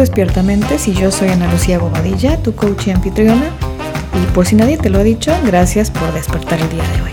[0.00, 3.50] Despiertamente, si yo soy Ana Lucía Bobadilla, tu coach y anfitriona.
[4.14, 7.10] Y por si nadie te lo ha dicho, gracias por despertar el día de hoy.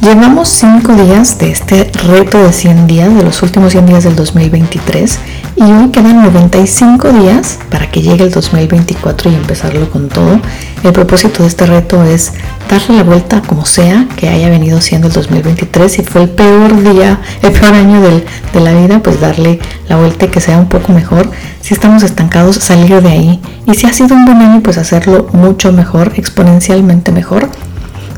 [0.00, 4.16] Llevamos 5 días de este reto de 100 días, de los últimos 100 días del
[4.16, 5.16] 2023,
[5.56, 10.40] y hoy quedan 95 días para que llegue el 2024 y empezarlo con todo.
[10.82, 12.32] El propósito de este reto es
[12.68, 15.92] darle la vuelta como sea que haya venido siendo el 2023.
[15.92, 20.24] Si fue el peor día, el peor año de la vida, pues darle la vuelta
[20.24, 21.30] y que sea un poco mejor.
[21.60, 23.40] Si estamos estancados, salir de ahí.
[23.66, 27.48] Y si ha sido un buen año, pues hacerlo mucho mejor, exponencialmente mejor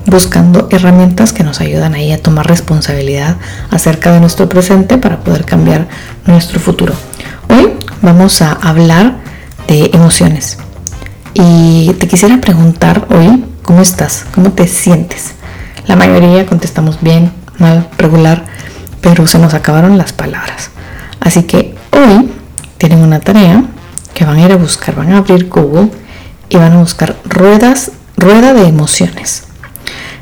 [0.07, 3.37] buscando herramientas que nos ayudan ahí a tomar responsabilidad
[3.71, 5.89] acerca de nuestro presente para poder cambiar
[6.27, 6.93] nuestro futuro.
[8.05, 9.15] Vamos a hablar
[9.67, 10.59] de emociones
[11.33, 15.33] y te quisiera preguntar hoy cómo estás, cómo te sientes.
[15.87, 18.45] La mayoría contestamos bien, mal, regular,
[19.01, 20.69] pero se nos acabaron las palabras.
[21.19, 22.31] Así que hoy
[22.77, 23.65] tienen una tarea
[24.13, 25.89] que van a ir a buscar, van a abrir Google
[26.51, 29.45] y van a buscar ruedas, rueda de emociones.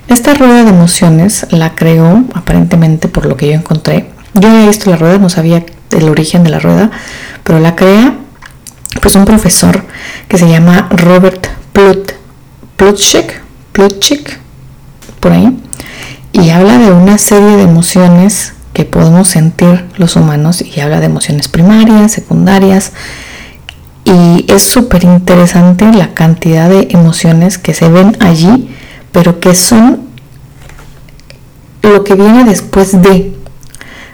[0.07, 4.09] Esta rueda de emociones la creó aparentemente por lo que yo encontré.
[4.35, 6.91] Yo había visto la rueda, no sabía el origen de la rueda,
[7.45, 8.15] pero la crea
[9.01, 9.85] pues un profesor
[10.29, 12.13] que se llama Robert Plut,
[12.77, 13.41] Plutchik,
[13.73, 14.39] Plutchik,
[15.21, 15.57] por ahí,
[16.33, 21.07] y habla de una serie de emociones que podemos sentir los humanos y habla de
[21.07, 22.93] emociones primarias, secundarias,
[24.05, 28.69] y es súper interesante la cantidad de emociones que se ven allí
[29.13, 30.09] pero que son
[31.83, 33.37] lo que viene después de.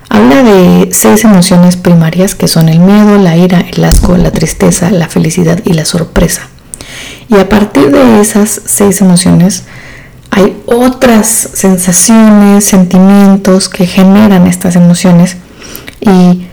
[0.08, 4.90] Habla de seis emociones primarias que son el miedo, la ira, el asco, la tristeza,
[4.90, 6.48] la felicidad y la sorpresa.
[7.28, 9.64] Y a partir de esas seis emociones
[10.30, 15.36] hay otras sensaciones, sentimientos que generan estas emociones
[16.00, 16.46] y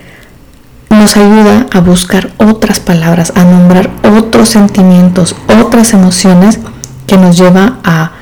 [0.90, 6.58] nos ayuda a buscar otras palabras, a nombrar otros sentimientos, otras emociones
[7.06, 8.12] que nos lleva a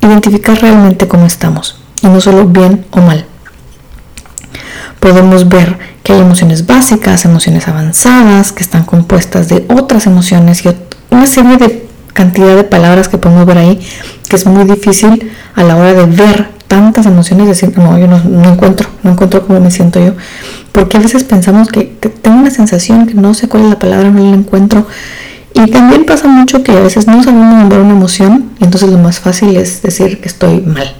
[0.00, 3.26] identificar realmente cómo estamos y no solo bien o mal.
[5.00, 10.70] Podemos ver que hay emociones básicas, emociones avanzadas, que están compuestas de otras emociones y
[11.10, 13.80] una serie de cantidad de palabras que podemos ver ahí,
[14.28, 18.16] que es muy difícil a la hora de ver tantas emociones, decir, no, yo no,
[18.52, 20.14] encuentro, no encuentro cómo me siento yo,
[20.72, 23.78] porque a veces pensamos que, que, tengo una sensación que no sé cuál es la
[23.78, 24.86] palabra, no la encuentro,
[25.56, 28.98] y también pasa mucho que a veces no sabemos nombrar una emoción y entonces lo
[28.98, 30.94] más fácil es decir que estoy mal.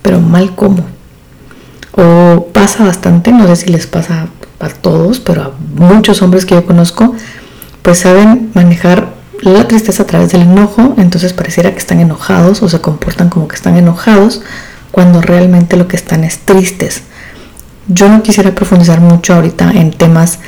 [0.00, 0.86] Pero mal cómo.
[1.92, 4.28] O pasa bastante, no sé si les pasa
[4.60, 7.14] a todos, pero a muchos hombres que yo conozco,
[7.82, 12.68] pues saben manejar la tristeza a través del enojo, entonces pareciera que están enojados o
[12.68, 14.42] se comportan como que están enojados
[14.90, 17.02] cuando realmente lo que están es tristes.
[17.88, 20.38] Yo no quisiera profundizar mucho ahorita en temas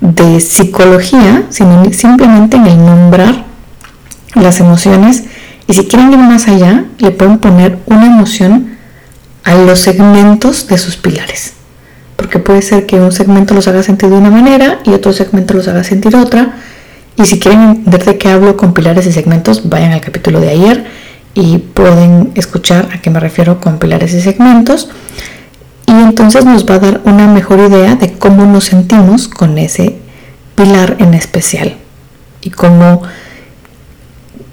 [0.00, 3.44] de psicología, sino simplemente en el nombrar
[4.34, 5.24] las emociones.
[5.66, 8.77] Y si quieren ir más allá, le pueden poner una emoción
[9.48, 11.54] a los segmentos de sus pilares.
[12.16, 15.54] Porque puede ser que un segmento los haga sentir de una manera y otro segmento
[15.54, 16.56] los haga sentir otra.
[17.16, 20.50] Y si quieren entender de qué hablo con pilares y segmentos, vayan al capítulo de
[20.50, 20.84] ayer
[21.34, 24.88] y pueden escuchar a qué me refiero con pilares y segmentos
[25.88, 29.96] y entonces nos va a dar una mejor idea de cómo nos sentimos con ese
[30.54, 31.76] pilar en especial
[32.42, 33.02] y cómo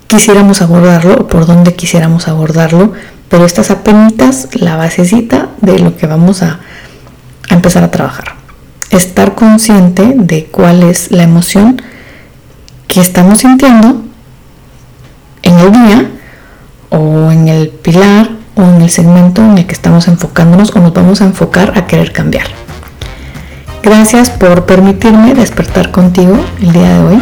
[0.07, 2.93] quisiéramos abordarlo o por dónde quisiéramos abordarlo,
[3.29, 6.59] pero esta es apenas la basecita de lo que vamos a,
[7.49, 8.35] a empezar a trabajar.
[8.91, 11.81] Estar consciente de cuál es la emoción
[12.87, 14.03] que estamos sintiendo
[15.43, 16.09] en el día
[16.89, 20.93] o en el pilar o en el segmento en el que estamos enfocándonos o nos
[20.93, 22.45] vamos a enfocar a querer cambiar.
[23.83, 27.21] Gracias por permitirme despertar contigo el día de hoy